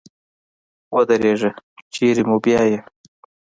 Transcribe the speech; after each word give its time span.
ودرېږه 0.95 1.49
چېري 1.93 2.23
مو 2.27 2.37
بیایې؟ 2.43 2.79